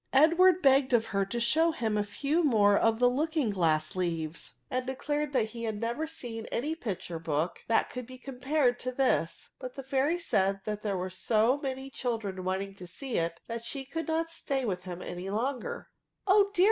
[0.13, 4.53] Edward begged of her to show him a few more of the looking ^glass leaves,
[4.71, 8.91] and declared that he had never seen any picture book that could be compared to
[8.91, 13.63] this; but the fairy said there were so many children wanting to see it, that
[13.63, 15.85] she could not stay with him any longer^"
[16.25, 16.59] Oh dear!"